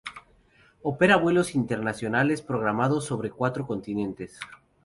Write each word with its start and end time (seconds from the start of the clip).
Opera 0.81 1.15
vuelos 1.17 1.53
internacionales 1.53 2.41
programados 2.41 3.05
sobre 3.05 3.29
cuatro 3.29 3.67
continentes. 3.67 4.39